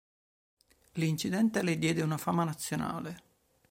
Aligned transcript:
L'incidente 0.93 1.61
le 1.61 1.77
diede 1.77 2.01
una 2.01 2.17
fama 2.17 2.43
nazionale. 2.43 3.21